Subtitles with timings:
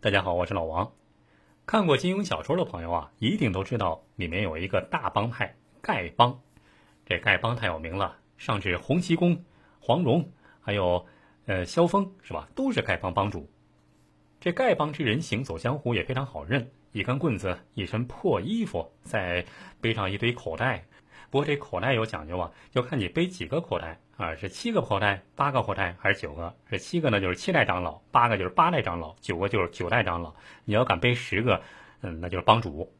[0.00, 0.90] 大家好，我是老王。
[1.66, 6.40] 看过金庸小说的朋友啊，一定都知道里面有一个大帮派丐帮。
[7.04, 9.44] 这丐帮太有名了，上至洪七公、
[9.78, 10.26] 黄蓉，
[10.62, 11.04] 还有
[11.44, 12.48] 呃萧峰，是吧？
[12.54, 13.46] 都是丐帮帮主。
[14.40, 19.44] 这丐帮之人行走江湖也非常好认，一根棍子，一身破衣服，再
[19.82, 20.86] 背上一堆口袋。
[21.30, 26.54] 不过这口袋有讲究啊，就看你背几个口袋啊，是七个口袋、八个口袋还是九个？
[26.70, 30.32] 是七个呢，就是七代长老；八个就是八代长老；九个就是九代长老。
[30.64, 31.60] 你要敢背十个，
[32.02, 32.92] 嗯，那就是帮主。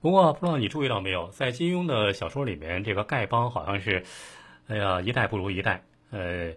[0.00, 4.04] 不过不知道你注意到没有，在金庸的小说里面，这个丐帮好像是，
[4.68, 5.82] 哎呀，一代不如一代。
[6.10, 6.52] 呃，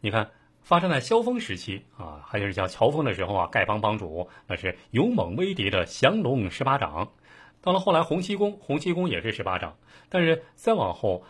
[0.00, 0.30] 你看，
[0.62, 7.12] 发生在萧峰时期啊，还有是叫乔峰的时候啊，丐帮帮主那是勇猛威敌的降龙十八掌。
[7.60, 9.76] 到了后来，洪七公，洪七公也是十八掌，
[10.08, 11.22] 但是再往后，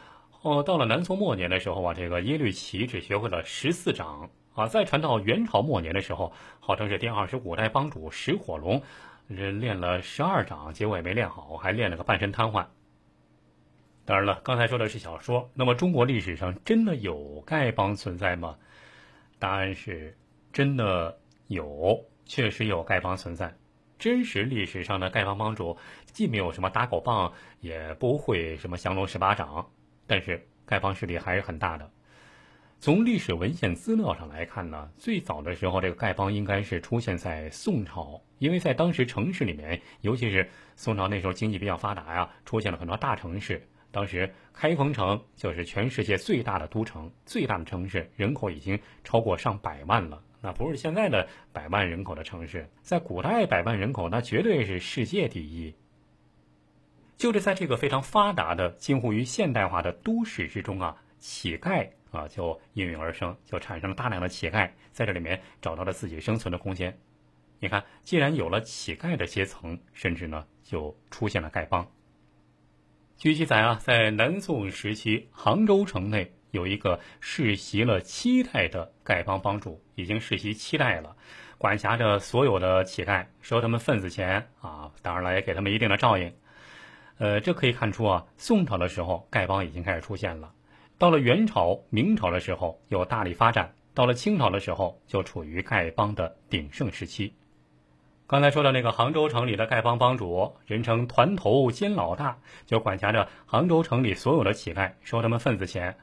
[0.43, 4.67] 哦，到了南宋末年的时候啊，这个耶律齐只学会了十四掌啊。
[4.67, 8.83] 再传到元朝末年的时候，号称是第二十五代帮主石火龙，
[9.29, 12.67] 这练了十二掌，结果也没练好，还练了个半身瘫痪。
[14.05, 18.57] 当然了，刚才说的是小说，那么中国历史上真的有丐帮存在吗？
[19.39, 20.17] 答案是
[20.53, 23.55] 真的有，确实有丐帮存在。
[23.97, 29.71] 真实历史上的丐帮帮主，既没有什么打狗棒，也不会什么降龙十八掌，
[30.07, 31.91] 但是丐帮势力还是很大的。
[32.81, 43.65] 从历史文献资料上来看呢，最早的时候，这个丐帮应该是出现在宋朝，因为在当时城市里面，尤其是宋朝那时候经济比较发达呀，出现了很多大城市。
[43.93, 50.21] 当时开封城就是全世界最大的都城，最大的城市，人口已经超过上百万了。
[50.41, 55.73] 那不是现在的百万人口的城市，在古代百万人口那绝对是世界第一。
[57.17, 66.99] 就是在这个非常发达的、近乎于现代化的都市之中啊，乞丐啊就应运而生，就产生了大量的乞丐，在这里面找到了自己生存的空间。
[67.61, 71.89] 你看，既然有了乞丐的阶层，甚至呢就出现了丐帮。
[73.17, 76.33] 据记载啊，在南宋时期，杭州城内。
[76.51, 81.17] 有一个世袭了七代的丐帮帮主，已经世袭七代了，
[81.57, 86.31] 管辖着所有的乞丐，收他们份子钱啊，当然了，也给他们一定的照应。
[87.23, 90.53] 呃，这可以看出啊，宋朝的时候丐帮已经开始出现了，
[90.99, 97.33] 到了元朝、明朝的时候有大力发展，到了清朝的时候就处于丐帮的鼎盛时期。
[98.27, 105.97] 刚才说的那个杭州城里的丐帮帮主，人称团头兼老大，就管辖着杭州城里所有的乞丐，收他们份子钱。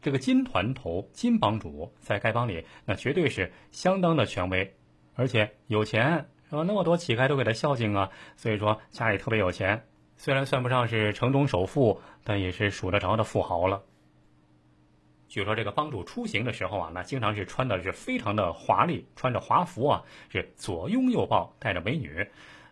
[0.00, 4.76] 这个金团头、金帮主在丐帮里，那绝对是相当的权威，
[5.16, 6.62] 而且有钱，是吧？
[6.64, 9.82] 那么多乞丐都给他孝敬啊，所以说家里特别有钱。
[10.22, 13.82] 虽然算不上是城中首富，但也是数得着的富豪了。
[15.26, 22.24] 据说这个帮主出行的时候啊，那经常是穿的是非常的华丽，穿着华服啊，是左拥右抱，带着美女，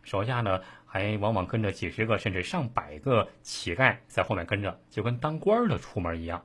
[0.05, 6.45] 手下呢还往往跟着几十个甚至上百个乞丐在后面跟着，就跟当官的出门一样。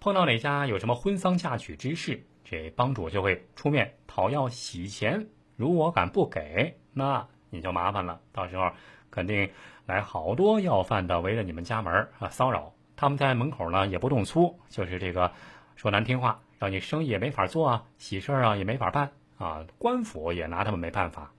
[0.00, 5.28] 碰到哪家有什么婚丧嫁娶之事，这帮主就会出面讨要喜钱。
[5.56, 8.18] 如果敢不给，那你就麻烦了。
[8.32, 8.70] 到时候
[9.10, 9.50] 肯定
[9.86, 12.72] 来好多要饭的围着你们家门啊骚扰。
[12.96, 15.32] 他们在门口呢也不动粗，就是这个
[15.76, 21.32] 说难听话，让你生意也没法做啊，喜事啊也没法办啊，官府也拿他们没办法。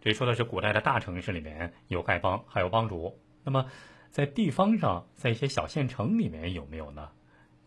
[0.00, 3.18] 这说的是古代的大城市里面有丐帮，还有帮主。
[3.44, 3.66] 那么。
[4.10, 7.10] 在地方上，在一些小县城里面有没有呢？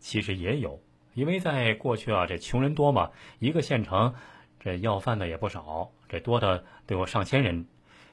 [0.00, 0.82] 其实也有，
[1.14, 4.12] 因为在过去啊，这穷人多嘛，一个县城，
[4.58, 7.68] 这要饭的也不少，这多的都有上千人。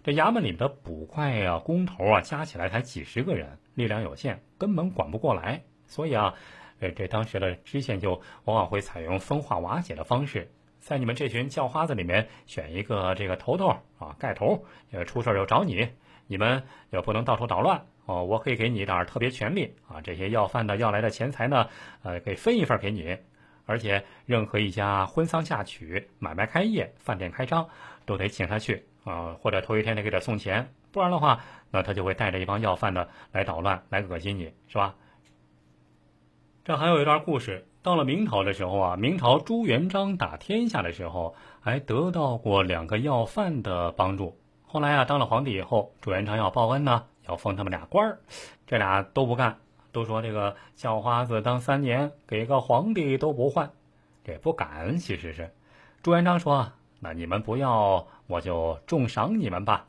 [0.10, 5.62] 这衙门里的捕快啊、工头啊，加起来才几十个人，力量有限，根本管不过来。
[5.86, 6.34] 所以啊，
[6.82, 10.50] 这这当时的知县就往往会采用分化瓦解的方式，
[10.80, 13.68] 在你们这群叫花子里面选一个这个头头
[14.00, 15.88] 啊，盖头，呃，出事就找你，
[16.26, 17.86] 你们也不能到处捣乱。
[18.08, 20.02] 哦，我可以给你一点特别权利啊！
[20.02, 21.70] 这些要饭的要来的钱财呢，
[22.02, 23.16] 呃，可以分一份给你。
[23.68, 27.70] 而且，任何一家婚丧嫁娶、买卖开业、饭店开张，
[28.08, 31.42] 都得请他去啊，或者头一天得给他送钱，不然的话，
[31.72, 34.96] 那他就会带着一帮要饭的来捣乱、来恶心你，是吧？
[36.64, 44.38] 这还有一段故事，到了明朝的时候啊，明朝朱元璋打天下的时候，还得到过两个要饭的帮助。
[44.66, 47.06] 后来啊，当了皇帝以后，朱元璋要报恩呢。
[47.28, 48.18] 要封他们俩官儿，
[48.66, 49.56] 这俩都不干，
[49.92, 53.70] 都说这个叫花子当三年，给个皇帝都不换，
[54.24, 54.98] 这不敢。
[54.98, 55.54] 其实是
[56.02, 59.86] 朱元璋说啊：“那你们不要，我就重赏你们吧。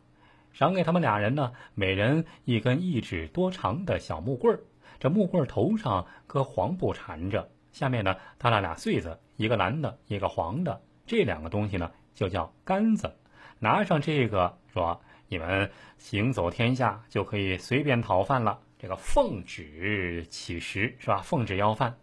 [0.53, 4.61] 赏给他们俩人呢，每人一根一指多长的小木棍儿，
[4.99, 13.15] 这木棍头上搁黄布缠着，下面呢搭了俩穗子，一个蓝的，一个黄的，这两个东西呢就叫杆子。
[13.59, 18.59] 拿上这个，说你们行走天下就可以随便讨饭了。
[18.79, 21.19] 这个奉旨乞食是吧？
[21.23, 21.97] 奉旨要饭，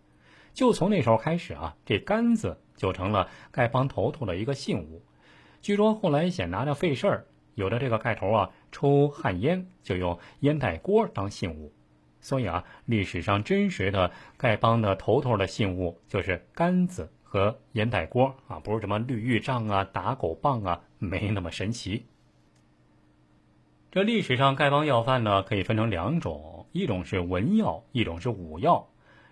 [0.53, 5.03] 就从那时候开始啊，这杆子就成了丐帮头头的一个信物。
[5.62, 7.25] 据说后来嫌拿着费事儿，
[7.56, 11.74] 有的这个盖头啊抽旱烟，就用烟袋锅当信物。
[12.21, 22.06] 所以啊，历史上真实的丐帮的头头的信物就是杆子和烟袋锅啊，不是什么绿玉杖啊、打狗棒啊，没那么神奇。
[23.91, 28.88] 这历史上丐帮要饭呢，可以分成两种，一种是文要，一种是武要。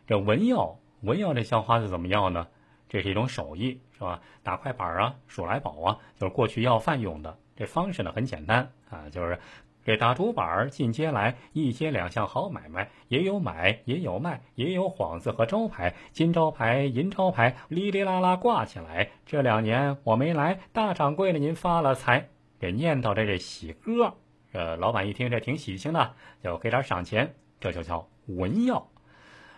[0.07, 2.47] 这文要，文要这叫花子怎么要呢？
[2.87, 4.21] 这是一种手艺，是吧？
[4.43, 7.37] 打快板啊，数来宝啊，就是过去要饭用的。
[7.55, 9.39] 这方式呢很简单啊，就是
[9.83, 19.09] 这打竹板进街来，一街两巷好买卖，也有买也有卖，也有幌子和招牌，金招牌银招牌，哩哩啦啦挂起来。
[19.25, 22.29] 这两年我没来，大掌柜的您发了财。
[22.59, 24.13] 这念叨着这喜歌。
[24.53, 28.87] 呃老板一听这挺喜庆的，就给点赏钱，这就叫文要。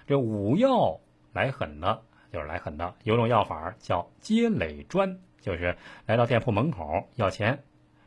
[0.08, 1.00] 这武要
[1.34, 2.02] 来狠的，
[2.32, 2.94] 就是来狠的。
[3.04, 5.76] 有种要法叫接垒砖，就是
[6.06, 7.64] 来到店铺门口要钱，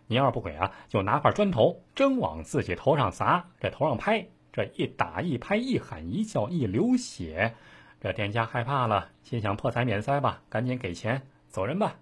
[0.07, 7.55] 你要是不给啊，就拿块砖头真往自己头上砸，这头上拍，这一打一拍一喊一叫一流血，
[8.01, 11.97] 这店家害怕了，心想破财免灾吧，赶紧给钱走人吧。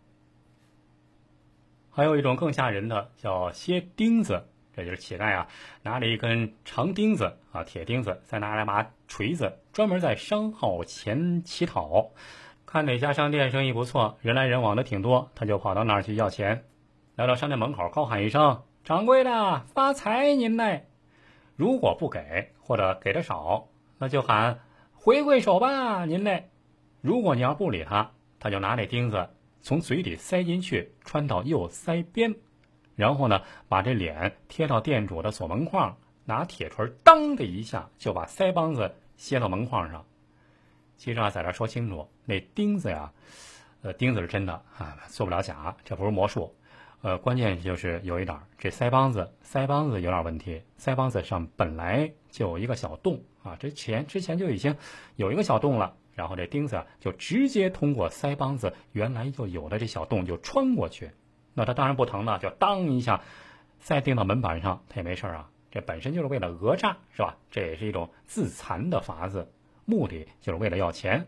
[1.90, 4.48] 还有一种更吓人的，叫歇钉子。
[4.78, 5.48] 这就是乞丐啊，
[5.82, 12.12] 拿着一根长钉子啊，铁钉子，再拿来把锤子，专门在商号前乞讨。
[12.64, 16.62] 看哪家商店生意不错，人来人往的挺多，他就跑到那儿去要钱。
[17.16, 20.86] 来到商店门口，高喊一声：“掌柜的，发财您嘞！”
[21.56, 23.66] 如果不给或者给的少，
[23.98, 24.60] 那就喊
[24.94, 26.50] ：“回回手吧您嘞！”
[27.02, 29.28] 如果你要不理他，他就拿那钉子
[29.60, 32.32] 从嘴里塞进去，穿到右腮边。
[32.98, 40.04] 然后呢，把这脸贴到店主的锁门框，拿铁锤当的一下就把腮帮子掀到门框上。
[40.96, 43.12] 其实啊，在这说清楚，那钉子呀，
[43.82, 46.52] 呃，钉子是真的啊，做不了假，这不是魔术。
[47.02, 54.76] 呃，关键就是有一点，这腮帮子，腮帮子有点问题，腮帮子上本来就有一个小洞啊，之前之前就已经
[55.14, 61.08] 有一个小洞了，然后这钉子啊就直接通过腮帮子原来就有的这小洞就穿过去。
[61.58, 63.20] 那他当然不疼了，就当一下，
[63.80, 65.50] 再钉到门板上，他也没事啊。
[65.72, 67.36] 这本身就是为了讹诈，是吧？
[67.50, 69.50] 这也是一种自残的法子，
[69.84, 71.26] 目的就是为了要钱。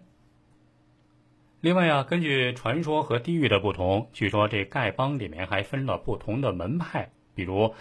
[1.61, 7.11] 另外啊，根据传说和地域的不同，据说这丐帮里面还分了不同的门派。
[7.35, 7.75] 比如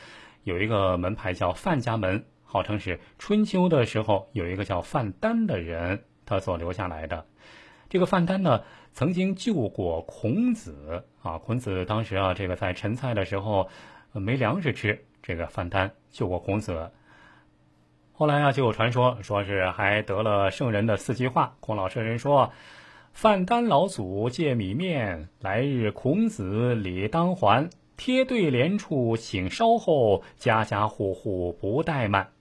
[0.43, 7.27] 有一个门派叫范家门，号称是春秋的时候有一个叫范丹的人他所留下来的。
[7.89, 8.61] 这个范丹呢？
[8.91, 11.37] 曾经救过孔子啊！
[11.37, 13.69] 孔子当时啊，这个在陈蔡的时候
[14.11, 16.91] 没粮食吃，这个范丹救过孔子。
[18.13, 21.55] 后来啊，就有传说，说是还得了圣人的四句话。
[21.59, 22.51] 孔老圣人说
[23.13, 27.69] ：“范丹老祖借米面，来日孔子礼当还。
[27.95, 32.31] 贴对联处请稍后，家家户户不怠慢。”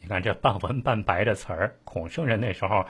[0.00, 2.84] 你看这半文半白的词儿，孔圣人那时候。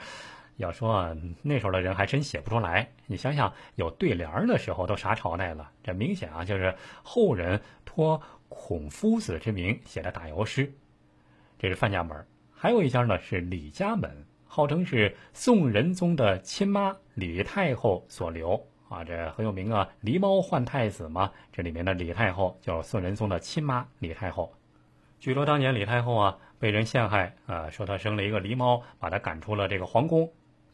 [0.59, 5.71] 要说那时候的人还真写不出来，你想想有对联的时候都啥朝代了？
[5.81, 10.69] 这明显啊就是后人托孔夫子之名写的打油诗。
[11.57, 14.11] 这是范家门，还有一家呢是李家门，
[14.45, 21.31] 号称是宋仁宗的亲妈李太后所留啊，这很有名啊，狸猫换太子嘛。
[21.53, 24.53] 这里面的李太后叫宋仁宗的亲妈李太后。
[25.21, 30.29] 据说当年李太后啊被人陷害啊，说她生了一个狸猫，把她赶出了这个皇宫。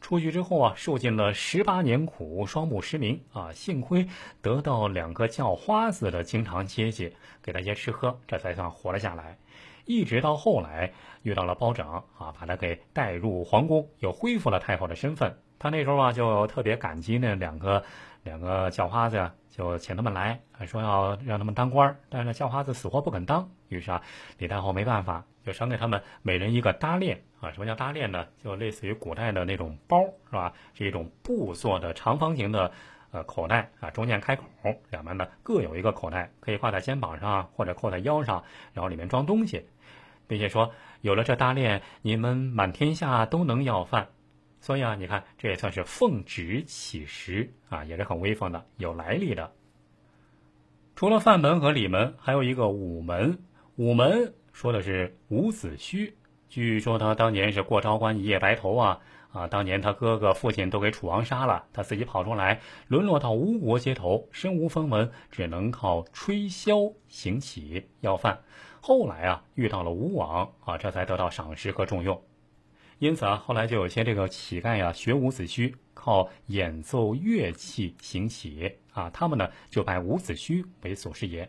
[0.06, 4.06] 出去之后啊，受尽了十八年苦，双目失明啊，幸亏
[4.40, 9.36] 得到两个叫花子的经常接济，给他些吃喝，这才算活了下来。
[9.84, 10.92] 一直到后来
[11.24, 15.36] 遇到了包拯啊，把他给带入皇宫，又恢复了太后的身份。
[15.58, 17.82] 他那时候啊，就特别感激那两个
[18.22, 23.50] 两个叫花子，就请他们来，说要让他们当官但是叫花子死活不肯当。
[23.70, 24.00] 于是啊，
[24.38, 27.52] 李太后没办法，就赏给他们每人一个搭链啊。
[27.52, 28.26] 什么叫搭链呢？
[28.42, 30.52] 就类似于古代的那种包，是吧？
[30.74, 32.72] 是一种布做的长方形的
[33.12, 34.44] 呃口袋啊，中间开口，
[34.90, 39.64] 两边呢各有一个口袋，可以挂在肩膀上或者扣在腰上，然后里面装东西，
[40.26, 44.08] 并且说有了这搭链，你们满天下都能要饭。
[44.58, 49.52] 所以啊，你看，这也算是奉旨乞食啊，也是很威风的，有来历的。
[50.96, 53.38] 除了范门和李门，还有一个午门。
[53.76, 56.14] 午门说的是伍子胥，
[56.48, 58.98] 据说他当年是过昭关一夜白头啊，
[59.30, 62.58] 啊，当年他哥哥、父亲都给楚王杀了，他自己跑出来，
[62.88, 68.40] 沦落到吴国街头，身无分文，只能靠吹箫行乞要饭。
[68.80, 72.18] 后来啊，遇到了吴王啊，这才得到赏识和重用。
[72.98, 79.10] 因此啊，后来就有些这个乞丐呀，学伍子胥，靠演奏乐器行乞啊。
[79.10, 81.46] 他们呢，就拜伍子胥为祖师爷。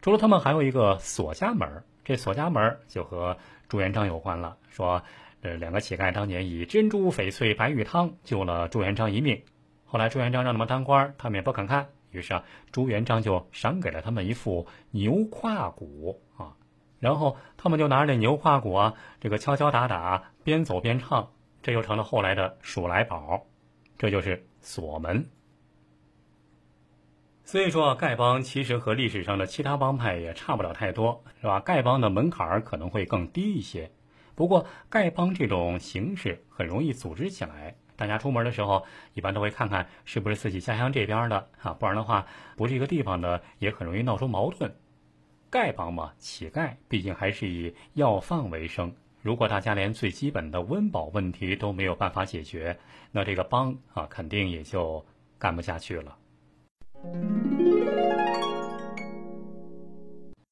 [0.00, 3.36] 除了他们，还有一个锁家门这锁家门就和
[3.68, 5.02] 朱元璋有关了，说。
[5.42, 9.40] 这两个乞丐当年以珍珠翡翠白玉汤救了朱元璋一命，
[9.84, 16.56] 后来朱元璋让他们当官，他们也不肯看，于是啊，朱元璋就赏给了他们一副牛胯骨啊，
[16.98, 21.30] 然后他们就拿着这牛胯骨啊，这个敲敲打打，边走边唱，
[21.62, 23.46] 这就成了后来的数来宝，
[23.98, 25.28] 这就是锁门。
[27.46, 31.60] 所以说，丐帮其实和历史上的其他帮派也差不了太多，是吧？
[31.60, 33.88] 丐帮的门槛可能会更低一些。
[34.34, 37.76] 不过，丐帮这种形式很容易组织起来。
[37.94, 38.84] 大家出门的时候，
[39.14, 42.26] 一般都会看看是不是自己家乡这边的啊，不然的话，
[42.56, 44.74] 不是一个地方的，也很容易闹出矛盾。
[45.48, 48.92] 丐帮嘛，乞丐毕竟还是以要饭为生。
[49.22, 52.76] 如果大家连最基本的温饱问题都没有办法解决，
[53.12, 55.06] 那这个帮啊，肯定也就
[55.38, 56.16] 干不下去了。
[57.02, 57.45] Thank you.